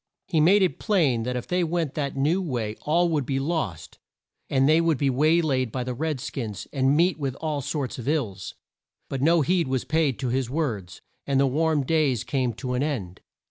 [0.25, 3.99] He made it plain that if they went that new way all would be lost,
[4.49, 7.99] and they would be way laid by the red skins and meet with all sorts
[7.99, 8.55] of ills.
[9.09, 12.81] But no heed was paid to his words, and the warm days came to an
[12.81, 13.21] end.